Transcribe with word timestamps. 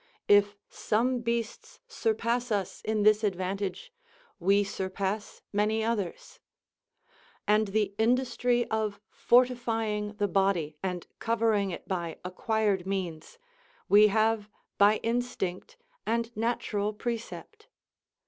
If 0.27 0.57
some 0.67 1.19
beasts 1.21 1.79
surpass 1.87 2.51
us 2.51 2.81
in 2.83 3.03
this 3.03 3.23
advantage, 3.23 3.93
we 4.39 4.63
surpass 4.63 5.43
many 5.53 5.83
others. 5.83 6.39
And 7.47 7.67
the 7.67 7.93
industry 7.99 8.65
of 8.71 8.99
fortifying 9.11 10.13
the 10.13 10.27
body, 10.27 10.75
and 10.81 11.05
covering 11.19 11.69
it 11.69 11.87
by 11.87 12.17
acquired 12.25 12.87
means, 12.87 13.37
we 13.87 14.07
have 14.07 14.49
by 14.79 14.97
instinct 15.03 15.77
and 16.03 16.35
natural 16.35 16.93
precept? 16.95 17.67